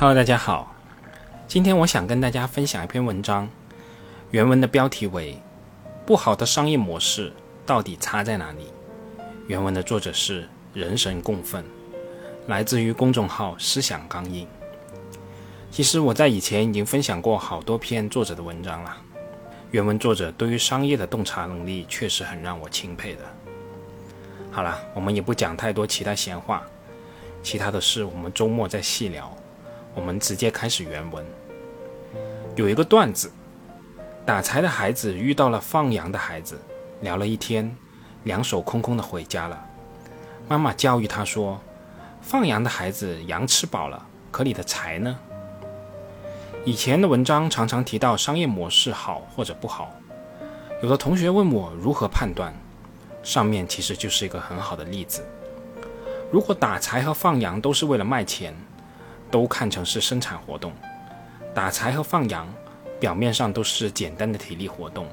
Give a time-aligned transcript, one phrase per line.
[0.00, 0.72] Hello，大家好。
[1.48, 3.50] 今天我想跟大家分享一篇文章，
[4.30, 5.36] 原文的标题为
[6.06, 7.32] “不好的商业模式
[7.66, 8.68] 到底差在哪里”。
[9.48, 11.64] 原文的作者是人神共愤，
[12.46, 14.46] 来自于公众号“思想刚硬”。
[15.68, 18.96] 其实我在以前已经分享过好多篇作者的文章了。
[19.72, 23.22] 原文作者对于商业的洞察能力确实很让我钦佩的。
[24.52, 26.62] 好了，我们也不讲太多其他闲话，
[27.42, 29.36] 其他的事我们周末再细聊。
[29.94, 31.24] 我们直接开始原文。
[32.56, 33.30] 有一个段子，
[34.26, 36.58] 打柴的孩子遇到了放羊的孩子，
[37.00, 37.74] 聊了一天，
[38.24, 39.64] 两手空空的回家了。
[40.48, 41.60] 妈妈教育他说
[42.20, 45.18] ：“放羊的孩子羊吃饱了，可你的柴呢？”
[46.64, 49.94] 以前的文章常常提到商业模式好或者不好，
[50.82, 52.52] 有的同学问我如何判断，
[53.22, 55.24] 上面其实就是一个很好的例子。
[56.30, 58.54] 如果打柴和放羊都是为了卖钱，
[59.30, 60.72] 都看成是生产活动，
[61.54, 62.52] 打柴和放羊
[62.98, 65.06] 表面上都是简单的体力活动，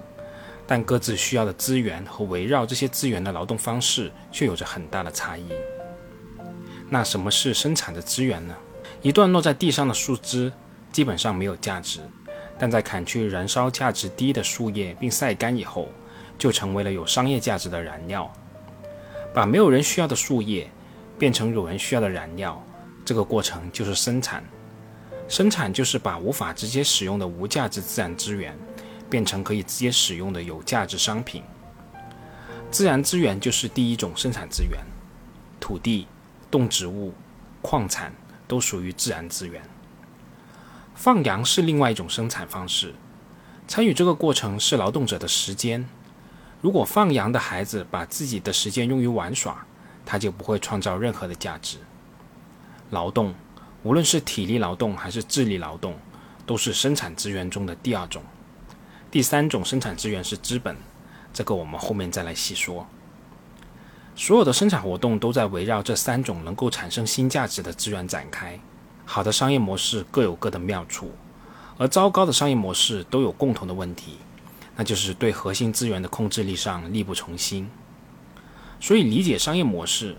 [0.66, 5.49] 但各自需要的资源和围绕这些资源的劳动方式却有着很大的差异。
[6.89, 8.55] 那什么是生产的资源呢？
[9.02, 10.52] 一段落在地上的树枝
[10.91, 11.99] 基本上没有价值，
[12.58, 15.89] 但在砍去燃烧价值低的树叶并晒干以后，
[16.38, 18.31] 就成为了有商业价值的燃料。
[19.33, 20.69] 把没有人需要的树叶
[21.19, 22.63] 变成有人需要的燃料。
[23.06, 24.44] 这个过程就是生产，
[25.30, 28.58] 生产就是把无法直接使用的无价值自然资源
[29.09, 31.44] 变成可以直接使用的有价值商品。
[32.72, 34.80] 自然资源就是第一种生产资源，
[35.59, 36.08] 土地、
[36.50, 37.14] 动植物、
[37.61, 38.11] 矿产
[38.48, 39.61] 都属于自然资源。
[40.95, 42.95] 放羊是另外一种生产方式，
[43.67, 45.88] 参与这个过程是劳动者的时间。
[46.59, 49.64] 如果放羊的孩子把自己的时间用于玩耍，
[50.03, 51.78] 他就不会创造任何的价值。
[52.91, 53.33] 劳动，
[53.83, 55.95] 无论是体力劳动还是智力劳动，
[56.45, 58.21] 都是生产资源中的第二种。
[59.09, 60.75] 第三种生产资源是资本，
[61.33, 62.85] 这个我们后面再来细说。
[64.15, 68.59] 所有的生产活动都在围绕这三种能够产生新价值的资源展开。
[69.03, 71.11] 好的商业模式各有各的妙处，
[71.77, 74.17] 而糟糕的商业模式都有共同的问题，
[74.75, 77.69] 那就是对核心资源的控制力上力不从心。
[78.79, 80.15] 所以，理解商业模式。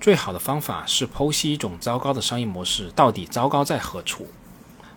[0.00, 4.26] 最好的方法是剖析一种糟糕的商业模式到底糟糕在何处。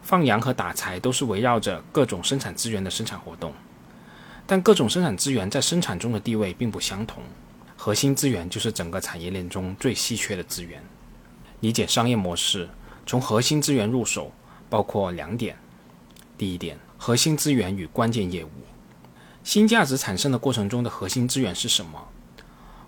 [0.02, 3.54] 放羊和打柴都是围绕着各种生产资源的生产活动，
[4.46, 7.22] 但各种生产资源在生产中的地位并不相同。
[7.76, 10.82] 核心资源就是整个产业链中最稀缺的资源。
[11.60, 12.70] 理解商业模式，
[13.06, 14.32] 从核心资源入手，
[14.70, 15.58] 包括两点：
[16.38, 18.50] 第一点，核心资源与关键业务。
[19.44, 22.08] 新价值产生的过程中的核心资源是什么？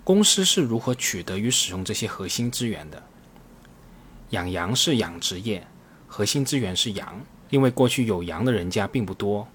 [0.06, 3.02] 公司是如何取得与使用这些核心资源的？
[4.30, 5.66] 养羊是养殖业，
[6.06, 9.48] 核心资源是羊，因为过去有羊的人家并不多，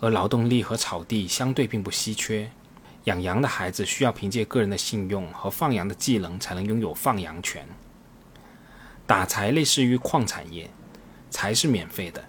[0.00, 2.50] 而劳动力和草地相对并不稀缺。
[3.04, 7.66] 养羊的孩子需要凭借个人的信用和放羊的技能才能拥有放羊权。
[9.06, 10.68] 打柴类似于矿产业，
[11.30, 12.22] 柴是免费的，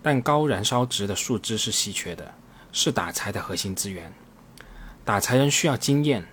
[0.00, 2.34] 但高燃烧值的树枝是稀缺的，
[2.72, 4.10] 是打柴的核心资源。
[5.04, 6.26] 打柴人需要经验。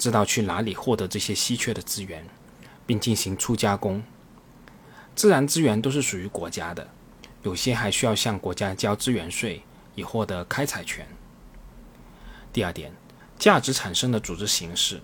[0.00, 2.26] 知道去哪里获得这些稀缺的资源，
[2.86, 4.02] 并进行初加工。
[5.14, 6.88] 自然资源都是属于国家的，
[7.42, 9.62] 有些还需要向国家交资源税
[9.94, 11.06] 以获得开采权。
[12.50, 12.90] 第二点，
[13.38, 15.02] 价值产生的组织形式，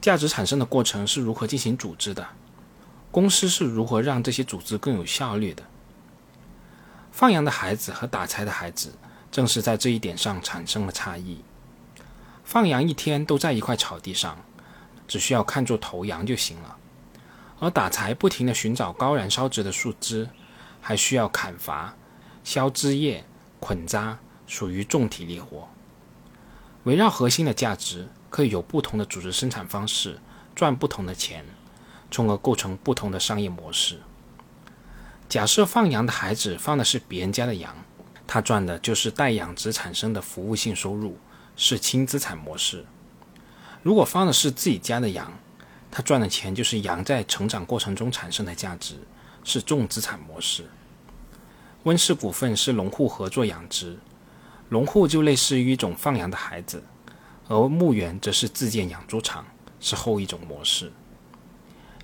[0.00, 2.26] 价值产生的过程是如何进行组织的？
[3.12, 5.62] 公司是如何让这些组织更有效率的？
[7.12, 8.92] 放羊的孩子和打柴的孩子，
[9.30, 11.44] 正是在这一点上产生了差异。
[12.46, 14.38] 放羊一天都在一块草地上，
[15.08, 16.76] 只需要看住头羊就行了；
[17.58, 20.30] 而打柴不停地寻找高燃烧值的树枝，
[20.80, 21.96] 还需要砍伐、
[22.44, 23.24] 削枝叶、
[23.58, 25.68] 捆扎，属于重体力活。
[26.84, 30.20] 围绕核心的价值，可以有不同的组织生产方式，
[30.54, 31.44] 赚不同的钱，
[32.12, 34.00] 从而构成不同的商业模式。
[35.28, 37.74] 假设放羊的孩子放的是别人家的羊，
[38.24, 41.18] 他赚的就是代养殖产生的服务性收入。
[41.56, 42.84] 是轻资产模式。
[43.82, 45.32] 如果放的是自己家的羊，
[45.90, 48.96] 他赚的钱就是羊在成长过程中产生的价值，
[49.42, 50.66] 是重资产模式。
[51.84, 53.96] 温氏股份是农户合作养殖，
[54.68, 56.82] 农户就类似于一种放羊的孩子，
[57.48, 59.46] 而牧原则是自建养猪场，
[59.78, 60.92] 是后一种模式。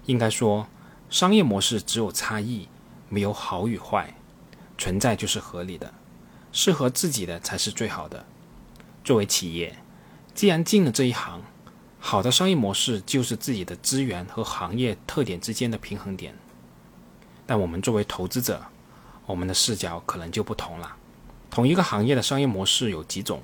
[0.07, 0.69] 应该说，
[1.11, 2.69] 商业模式只有差异，
[3.09, 4.15] 没有好与坏，
[4.79, 5.93] 存在就是合理的，
[6.53, 8.25] 适合自己的才是最好的。
[9.05, 9.79] 作为企业，
[10.35, 11.43] 既然进了这一行，
[11.99, 16.37] 好的商业模式就是自己的资源和行业特点之间的平衡点。
[17.45, 18.63] 但我们作为投资者，
[19.27, 20.97] 我们的视角可能就不同了。
[21.51, 23.43] 同一个行业的商业模式有几种，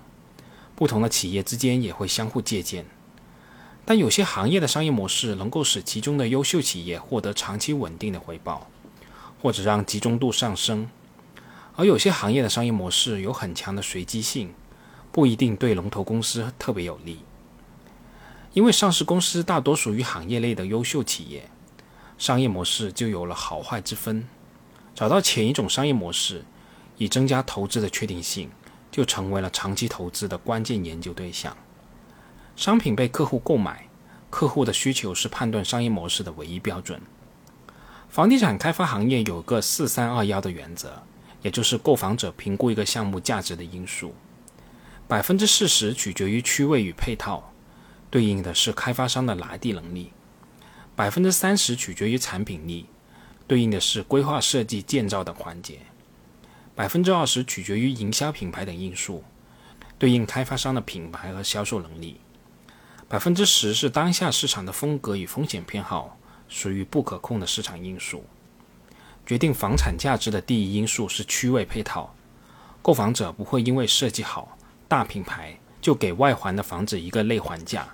[0.76, 2.87] 不同的企业之间也会相互借鉴。
[3.84, 8.69] 但有些行业的商业模式能够使其中的优秀企业获得长期稳定的回报，
[9.43, 10.87] 或者让集中度上升；
[11.75, 14.52] 而有些行业的商业模式有很强的随机性，
[15.10, 17.20] 不一定对龙头公司特别有利。
[18.52, 21.49] 因为上市公司大多属于行业内的优秀企业，
[22.16, 24.26] 商业模式就有了好坏之分。
[24.94, 26.44] 找到前一种商业模式，
[26.96, 28.50] 以增加投资的确定性，
[28.90, 31.56] 就成为了长期投资的关键研究对象。
[32.56, 33.88] 商品被客户购买，
[34.31, 37.00] 客户的需求是判断商业模式的唯一标准。
[38.08, 41.02] 房地产开发行业有个四三二幺的原则，
[41.43, 44.12] 也就是购房者评估一个项目价值的因素，
[45.08, 47.50] 百分之四十取决于区位与配套，
[48.10, 50.12] 对应的是开发商的拿地能力；
[50.94, 52.84] 百分之三十取决于产品力，
[53.46, 55.76] 对应的是规划设计、建造等环节；
[56.75, 59.25] 百分之二十取决于营销品牌等因素，
[59.99, 62.20] 对应开发商的品牌和销售能力。
[63.08, 66.19] 百分之十是当下市场的风格与风险偏好，
[66.50, 68.26] 属于不可控的市场因素。
[69.25, 72.14] 决定房产价值的第一因素是区位配套。
[72.82, 74.57] 购房者不会因为设计好、
[74.88, 77.87] 大品牌就给外环的房子一个内环价，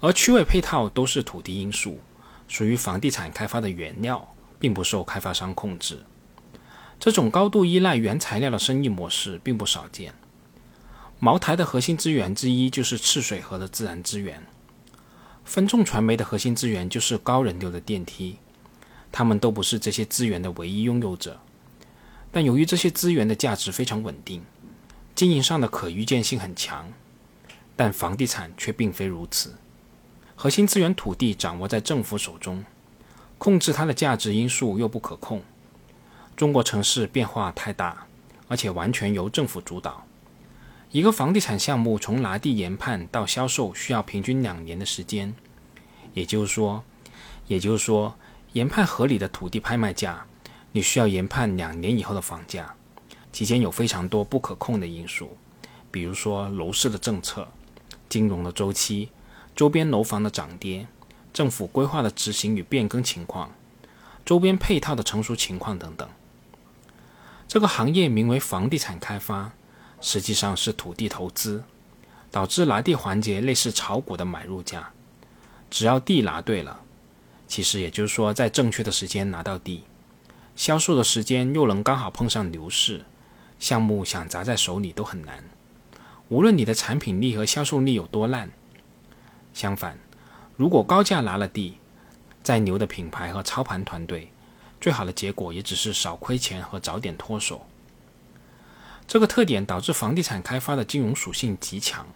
[0.00, 1.98] 而区位配套都是土地因素，
[2.48, 6.04] 属于房地产开发的原料，并不受开发商控制。
[6.98, 10.14] 这种高度依赖原材料的生意模式并不少见。
[11.18, 14.46] 茅台的核心资源之一就是赤水河的自然资源，
[15.44, 18.38] 分众传媒的核心资源就是高人流的电梯，
[19.10, 21.40] 他们都不是这些资源的唯一拥有者，
[22.30, 24.42] 但由于这些资源的价值非常稳定，
[25.20, 26.90] 经营上的可预见性很强，
[27.76, 29.54] 但房地产却并非如此，
[30.34, 32.64] 核心资源土地掌握在政府手中，
[33.36, 35.42] 控制它的价值因素又不可控，
[36.34, 38.06] 中国城市变化太大，
[38.48, 40.06] 而且完全由政府主导。
[40.90, 45.34] 一个房地产项目从拿地研判到销售需要平均两年的时间，
[46.14, 46.82] 也就是说，
[47.46, 48.16] 也就是说，
[48.54, 50.24] 研判合理的土地拍卖价，
[50.72, 52.74] 你需要研判两年以后的房价，
[53.32, 55.36] 期间有非常多不可控的因素，
[55.90, 57.48] 比如说楼市的政策、
[58.08, 59.10] 金融的周期、
[59.54, 60.86] 周边楼房的涨跌、
[61.32, 63.52] 政府规划的执行与变更情况、
[64.24, 66.08] 周边配套的成熟情况等等。
[67.46, 69.52] 这个行业名为房地产开发。
[70.02, 71.62] 实际上是土地投资，
[72.30, 74.92] 导致拿地环节类似炒股的买入价。
[75.68, 76.80] 只要地拿对了，
[77.46, 79.84] 其实也就是说在正确的时间拿到地，
[80.56, 83.04] 销售的时间又能刚好碰上牛市，
[83.60, 85.44] 项目想砸在手里都很难。
[86.28, 88.50] 无论你的产品力和销售力有多烂，
[89.54, 89.98] 相反，
[90.56, 91.76] 如果高价拿了地，
[92.42, 94.32] 再牛的品牌和操盘团队，
[94.80, 97.66] 最好的结果也只是少亏钱和早点脱手。
[99.06, 102.06] 这个特点导致房地产开发的金融属性极强，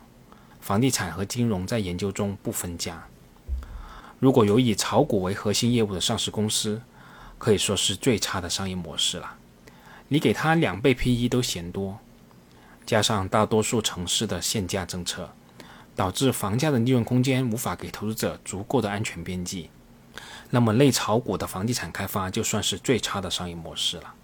[0.60, 3.06] 房地产和金融在研究中不分家。
[4.20, 6.80] 如果有以炒股为核心业务的上市公司，
[7.36, 9.36] 可以说是最差的商业模式了。
[10.08, 11.98] 你给他两倍 P/E 都嫌多，
[12.86, 15.30] 加上大多数城市的限价政策，
[15.96, 19.70] 导致房价的利润空间无法给投资者足够的安全边际，
[20.50, 24.14] 那么类炒股的房地产开发就算是最差的商业模式了。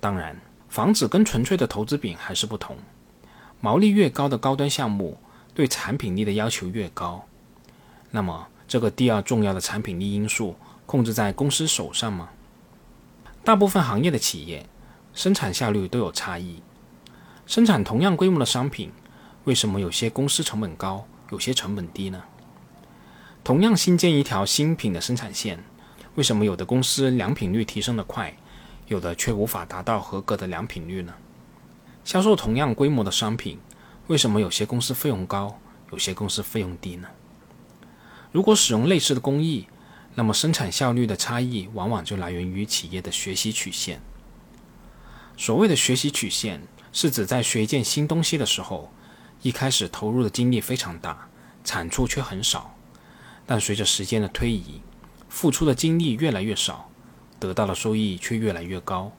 [0.00, 0.40] 当然。
[0.70, 2.76] 房子跟纯粹的投资品还是不同，
[3.60, 5.18] 毛利越高的高端项目，
[5.52, 7.26] 对产品力的要求越高。
[8.12, 10.54] 那么，这个第二重要的产品力因素
[10.86, 12.28] 控制在公司手上吗？
[13.42, 14.64] 大部分行业的企业
[15.12, 16.62] 生产效率都有差异，
[17.44, 18.92] 生产同样规模的商品，
[19.44, 22.22] 为什么有些公司成本高，有些成本低呢？
[23.42, 25.62] 同样新建一条新品的生产线，
[26.14, 28.34] 为什么有的公司良品率提升的快？
[28.86, 31.14] 有的却无法达到合格的良品率呢？
[32.04, 33.58] 销售同样规模的商品，
[34.06, 35.58] 为什么有些公司费用高，
[35.90, 37.08] 有些公司费用低呢？
[38.32, 39.66] 如果使用类似的工艺，
[40.14, 44.00] 那么生产效率的差异往往就来源于企业的学习曲线。
[45.40, 46.60] 所谓的学习曲线，
[46.92, 48.92] 是指在学一件新东西的时候，
[49.40, 51.30] 一开始投入的精力非常大，
[51.64, 52.76] 产出却很少，
[53.46, 54.82] 但随着时间的推移，
[55.30, 56.90] 付出的精力越来越少。
[57.38, 59.12] 得到的收益却越来越高，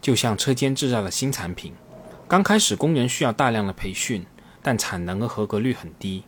[0.00, 1.72] 就像车间制造的新产品，
[2.26, 4.26] 刚开始工人需要大量的培训，
[4.62, 6.24] 但产能和合格率很低；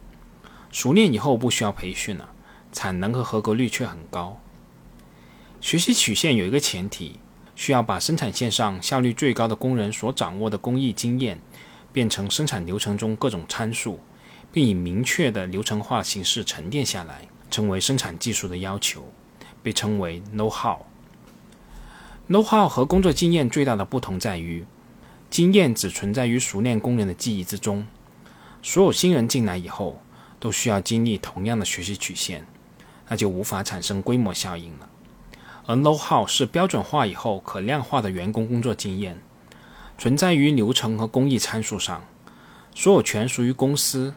[0.70, 2.30] 熟练以后不需要培训了，
[2.70, 4.40] 产能和合格率却很高。
[5.60, 7.18] 学习曲线有一个前提，
[7.56, 11.38] 需要把生产线上效率最高的工人所掌握的工艺经验，
[11.92, 14.00] 变成生产流程中各种参数，
[14.52, 19.12] 并以明确的流程化形式沉淀下来，成为生产技术的要求，
[19.62, 20.78] 被称为 know how。
[22.26, 24.64] know-how 和工作经验最大的不同在于，
[25.28, 27.86] 经验只存在于熟练工人的记忆之中。
[28.62, 30.00] 所有新人进来以后，
[30.40, 32.46] 都需要经历同样的学习曲线，
[33.08, 34.88] 那就无法产生规模效应了。
[35.66, 39.20] 而 know-how 是标准化以后可量化的员工工作经验，
[39.96, 42.04] 存在于流程和工艺参数上，
[42.74, 44.14] 所有权属于公司，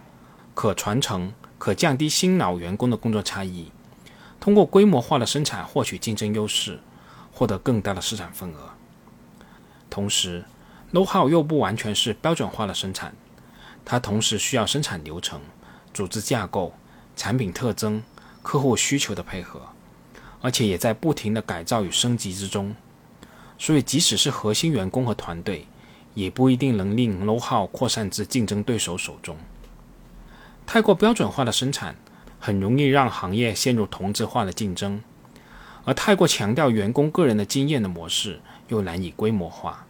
[0.54, 3.72] 可传承，可降低新老员工的工作差异，
[4.40, 6.80] 通过规模化的生产获取竞争优势。
[7.30, 8.72] 获得更大的市场份额。
[9.92, 10.44] 同时
[10.92, 13.14] ，know-how 又不完全是标准化的生产，
[13.86, 15.40] 它同时需要生产流程、
[15.94, 16.74] 组织架构、
[17.16, 18.02] 产品特征、
[18.42, 19.68] 客户需求的配合，
[20.42, 22.76] 而且也在不停的改造与升级之中。
[23.58, 25.66] 所以，即使是核心员工和团队，
[26.14, 29.36] 也不一定能令 know-how 扩散至竞争对手手中。
[30.66, 31.96] 太过标准化的生产，
[32.40, 35.02] 很容易让行业陷入同质化的竞争。
[35.86, 39.88] 而太过强调员工个人的经验的模式，又难以规模化。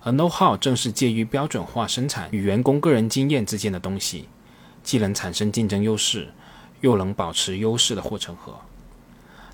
[0.00, 4.28] 而 know-how 正是介于标准化生产与员工个人经验之间的东西，
[4.82, 6.28] 既能产生竞争优势，
[6.80, 8.54] 又能保持优势的护城河。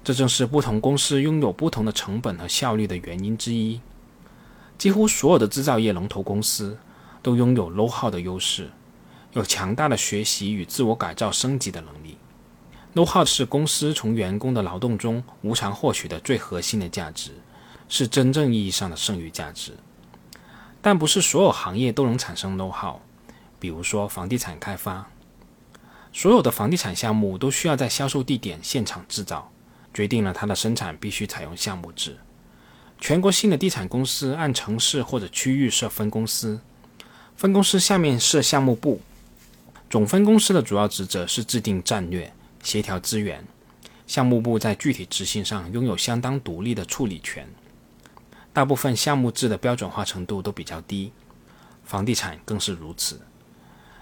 [0.02, 3.80] 这正是不同公司拥有不同的成本和效率的原因之一。
[4.78, 6.78] 几乎所有的制造业龙头公司
[7.22, 8.70] 都拥有 know-how 的优势，
[9.34, 12.16] 有强大的学习与自我改造升级的能力。
[12.94, 17.32] know-how 是公司从员工的劳动中无偿获取的最核心的价值，
[17.88, 19.74] 是真正意义上的剩余价值。
[20.80, 22.96] 但不是所有行业都能产生 know-how，
[23.58, 25.10] 比如说房地产开发，
[26.10, 29.52] 所有的房地产项目都需要在销售地点现场制造，
[29.92, 32.18] 决定了它的生产必须采用项目制。
[33.00, 36.60] 全国性的地产公司按城市或者区域设分公司，
[37.36, 39.00] 分公司下面设项目部，
[39.88, 42.32] 总分公司的主要职责是制定战略。
[42.62, 43.42] 协调资源，
[44.06, 47.48] 项目部在具体执行上拥有相当独立的处理权。
[48.52, 51.10] 大部分项目制的标准化程度都比较低，
[51.84, 53.22] 房地产更是如此。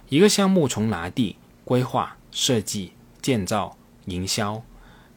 [0.09, 3.77] 一个项目从拿地、规划、设计、建造、
[4.07, 4.61] 营销，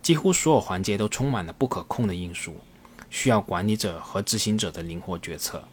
[0.02, 2.56] 几乎所有环节都充满了不可控的因素，
[3.10, 5.64] 需要管理者和执行者的灵活决策。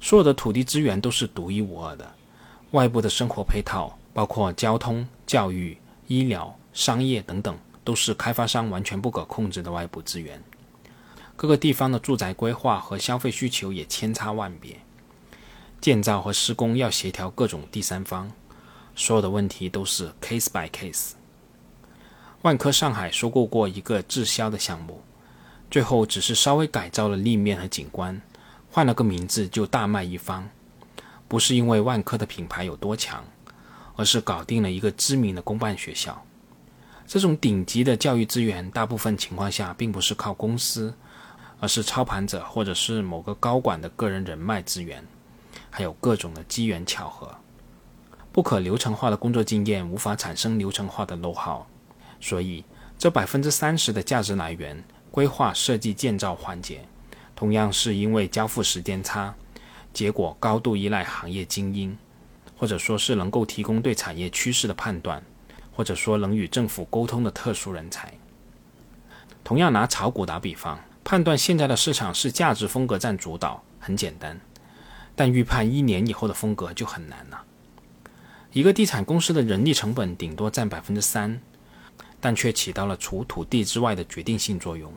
[0.00, 2.14] 所有的土地资源都是独一无二的，
[2.72, 5.78] 外部的生活配套，包括交通、教育。
[6.08, 10.40] 医疗、商业等等，都是开发商完全不可控制的外部资源。
[11.34, 14.78] 各个地方的住宅规划和消费需求也千差万别，
[15.80, 18.30] 建造和施工要协调各种第三方，
[18.94, 21.14] 所有的问题都是 case by case。
[22.42, 25.02] 万科上海收购过一个滞销的项目，
[25.70, 28.20] 最后只是稍微改造了立面和景观，
[28.70, 30.48] 换了个名字就大卖一方，
[31.26, 33.24] 不是因为万科的品牌有多强。
[33.98, 36.22] 而是搞定了一个知名的公办学校。
[37.06, 40.92] 这种顶级的教育资源，大部分情况下并不是靠公司，
[41.60, 45.02] 而是操盘者或者是某个高管的个人人脉资源，
[45.70, 47.34] 还有各种的机缘巧合。
[48.30, 51.66] 不可流程化的工作经验无法产生流程化的楼号
[52.20, 52.64] 所以
[52.98, 56.80] 这百分之三十的价值来源——规划、设计、建造环节，
[57.34, 59.34] 同样是因为交付时间差，
[59.92, 61.96] 结果高度依赖行业精英。
[62.58, 65.22] 或者说是能够提供对产业趋势的判断，
[65.74, 68.10] 或者说能与政府沟通的特殊人才。
[69.44, 74.40] 同样拿炒股打比方，判断现在的市场是价值风格占主导很简单，
[75.14, 77.44] 但预判一年以后的风格就很难了。
[78.54, 81.38] 一个地产公司的人力成本顶多占百分之三，
[82.26, 84.92] 但却起到了除土地之外的决定性作用，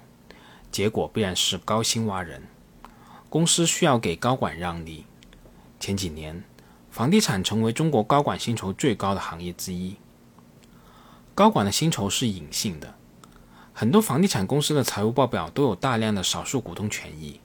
[0.72, 2.42] 结果必然是高薪挖人。
[3.30, 5.06] 公司需要给高管让利。
[5.80, 6.44] 前几年。
[6.90, 9.96] 房地产成为中国高管薪酬最高的行业之一。
[11.36, 12.96] 高管的薪酬是隐性的，
[13.74, 17.40] 很多房地产公司的财务报表都有大量的少数股东权益。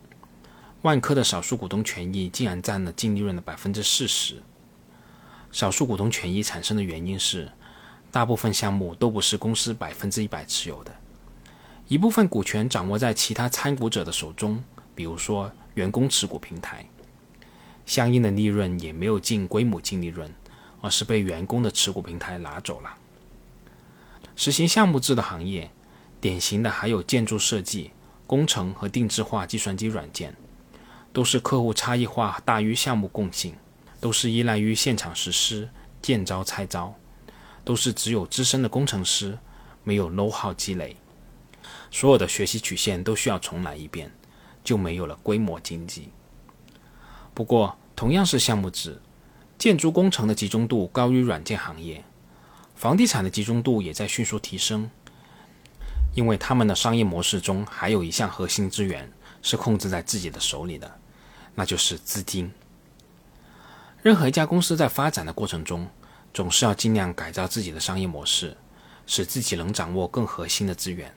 [0.80, 4.42] 万科的少数股东权益竟然占了净利润的百分之四十。
[5.52, 7.52] 少数股东权益产生的原因是，
[8.14, 10.94] 大部分项目都不是公司百分之一百持有的，
[11.88, 14.62] 一部分股权掌握在其他参股者的手中，
[14.94, 16.86] 比如说员工持股平台。
[17.84, 20.32] 相应的利润也没有进规模净利润，
[20.80, 22.94] 而是被员工的持股平台拿走了。
[24.36, 25.68] 实行项目制的行业，
[26.20, 27.90] 典型的还有建筑设计、
[28.28, 30.36] 工程和定制化计算机软件，
[31.12, 33.56] 都是客户差异化大于项目共性，
[33.98, 35.68] 都是依赖于现场实施、
[36.00, 36.94] 见招拆招，
[37.64, 39.38] 都是只有资深的工程师，
[39.82, 40.96] 没有 know-how 积累，
[41.90, 44.12] 所有的学习曲线都需要重来一遍，
[44.62, 46.10] 就没有了规模经济。
[47.32, 49.00] 不过，同样是项目制，
[49.58, 52.04] 建筑工程的集中度高于软件行业，
[52.76, 54.90] 房地产的集中度也在迅速提升，
[56.14, 59.10] 因为他们的商业模式中还有一项核心资源
[59.42, 61.00] 是控制在自己的手里的，
[61.54, 62.52] 那就是资金。
[64.02, 65.88] 任何一家公司在发展的过程中，
[66.34, 68.56] 总是要尽量改造自己的商业模式，
[69.06, 71.14] 使自己能掌握更核心的资源。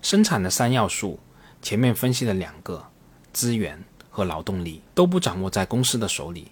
[0.00, 1.20] 生产的三要素，
[1.60, 2.88] 前面分析的两个
[3.34, 6.50] 资源和劳动力都不掌握在公司的手里，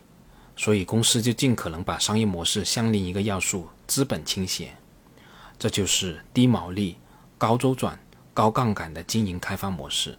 [0.54, 4.75] 所以公司就尽可能把商业模式向另一个要素资本倾斜。
[5.59, 6.99] 这就是低毛利、
[7.38, 7.99] 高周转、
[8.35, 10.18] 高杠杆的经营开发模式，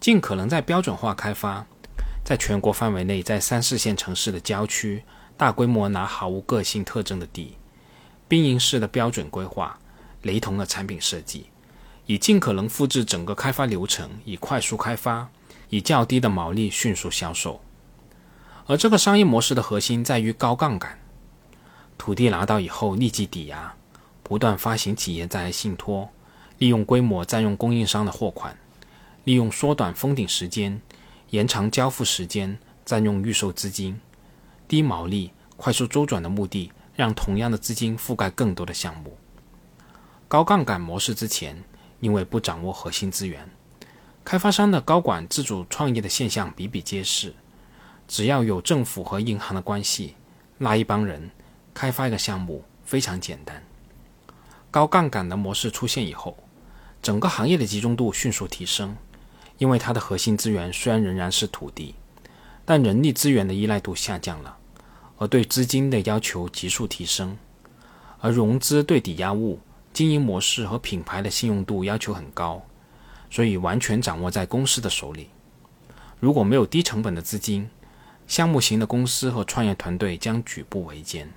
[0.00, 1.66] 尽可能在标准化开发，
[2.24, 5.04] 在全国范围内，在三四线城市的郊区。
[5.36, 7.56] 大规模拿毫无个性特征的地，
[8.28, 9.78] 兵营式的标准规划，
[10.22, 11.46] 雷同的产品设计，
[12.06, 15.28] 以尽可能复制整个开发流程，以快速开发，
[15.70, 17.60] 以较低的毛利迅速销售。
[18.66, 20.98] 而这个商业模式的核心在于高杠杆，
[21.98, 23.74] 土地拿到以后立即抵押，
[24.22, 26.08] 不断发行企业债信托，
[26.58, 28.56] 利用规模占用供应商的货款，
[29.24, 30.80] 利用缩短封顶时间，
[31.30, 34.00] 延长交付时间，占用预售资金。
[34.66, 39.16] 低毛利、快速周转的目的，让同样的资金覆盖更多的项目。
[40.26, 41.62] 高杠杆模式之前，
[42.00, 43.48] 因为不掌握核心资源，
[44.24, 47.34] 开发商的高管自主创业的现象比比皆是。
[48.06, 50.14] 只要有政府和银行的关系，
[50.58, 51.30] 拉一帮人
[51.72, 53.62] 开发一个项目非常简单。
[54.70, 56.36] 高杠杆的模式出现以后，
[57.00, 58.96] 整个行业的集中度迅速提升，
[59.58, 61.94] 因为它的核心资源虽然仍然是土地。
[62.64, 64.56] 但人力资源的依赖度下降了，
[65.18, 67.36] 而对资金的要求急速提升，
[68.20, 69.60] 而融资对抵押物、
[69.92, 72.62] 经营模式和品牌的信用度要求很高，
[73.30, 75.28] 所以完全掌握在公司的手里。
[76.20, 77.68] 如果没有低成本的资金，
[78.26, 81.30] 项目型的公司和创业团队将举步维艰。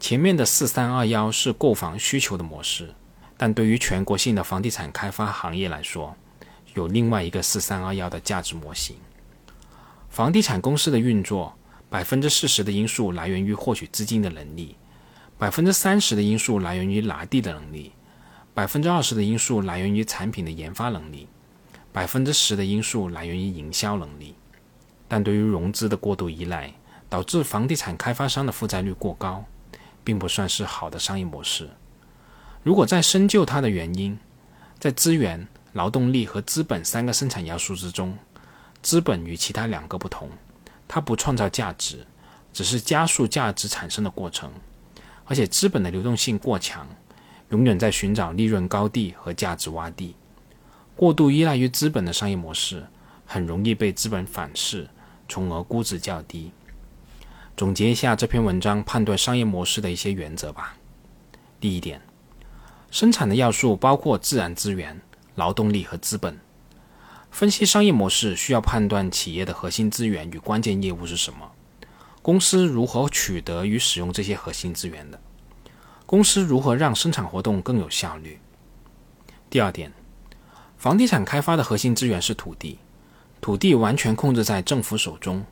[0.00, 2.94] 前面的四三二幺是购房需求的模式，
[3.36, 6.16] 但对于全国性的房地产开发行业来说，
[6.74, 8.96] 有另外一个四三二幺的价值模型。
[10.12, 11.56] 房地产公司的运作，
[11.88, 14.76] 百分之四十的因素来源于获取资金的能力，
[15.38, 17.92] 百分之三十的因素来源于拿地的能力，
[18.52, 21.26] 百分之二十的因素来源于产品的研发能力，
[21.94, 24.34] 百分之十的因素来源于营销能力。
[25.08, 26.74] 但对于融资的过度依赖，
[27.08, 29.42] 导致房地产开发商的负债率过高，
[30.04, 31.70] 并不算是好的商业模式。
[32.62, 34.18] 如果再深究它的原因，
[34.78, 38.14] 在资源、劳动力和资本三个生产要素之中。
[38.82, 40.28] 资本与其他两个不同，
[40.88, 42.04] 它不创造价值，
[42.52, 44.50] 只是加速价值产生的过程。
[45.24, 46.86] 而且资本的流动性过强，
[47.50, 50.16] 永远在寻找利润高地和价值洼地。
[50.96, 52.84] 过度依赖于资本的商业模式，
[53.24, 54.90] 很容易被资本反噬，
[55.28, 56.52] 从而估值较低。
[57.56, 60.76] 总结一下这篇文章判断商业模式的一些原则吧。
[61.60, 62.02] 第一点，
[62.90, 65.00] 生产的要素包括自然资源、
[65.36, 66.38] 劳动力和资本。
[67.32, 71.50] 分析商业模式需要判断企业的核心资源与关键业务是什么，
[72.20, 75.18] 公司如何取得与使用这些核心资源的，
[76.04, 78.38] 公司如何让生产活动更有效率。
[79.48, 79.90] 第二点，
[80.76, 82.78] 房地产开发的核心资源是土地，
[83.40, 85.42] 土地完全控制在政府手中，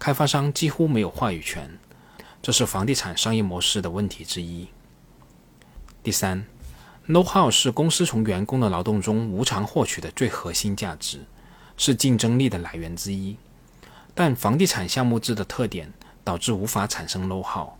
[0.00, 1.78] 开发商几乎没有话语权，
[2.42, 4.66] 这是房地产商业模式的问题之一。
[6.02, 6.44] 第三。
[7.08, 11.20] Know-how 是公司从员工的劳动中无偿获取的最核心价值，
[11.76, 13.36] 是竞争力的来源之一。
[14.14, 17.70] 但房地产项目制的特点导致无法产生 know-how，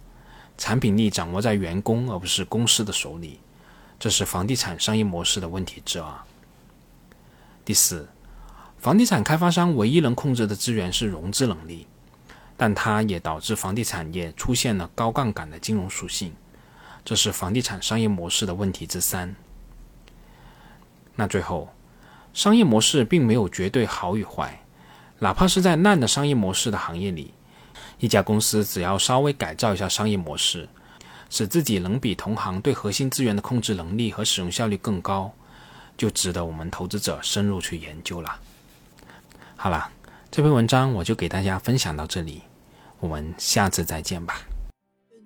[0.59, 3.39] 产品力掌握在员工而不是公司的手里，
[4.01, 6.13] 这是房地产商业模式的问题之二。
[7.65, 8.09] 第四，
[8.79, 11.87] 房地产开发商唯一能控制的资源是融资能力，
[12.57, 16.35] 但它也导致房地产业出现了高杠杆的金融属性。
[17.05, 19.35] 这是房地产商业模式的问题之三。
[21.15, 21.73] 那最后，
[22.33, 24.63] 商业模式并没有绝对好与坏，
[25.19, 27.35] 哪怕是在烂的商业模式的行业里，
[27.99, 30.69] 一家公司只要稍微改造一下商业模式，
[31.29, 35.33] 使自己能比同行对核心资源的控制能力和使用效率更高，
[35.97, 38.41] 就值得我们投资者深入去研究了。
[39.57, 39.91] 好了，
[40.31, 42.43] 这篇文章我就给大家分享到这里，
[43.01, 44.41] 我们下次再见吧。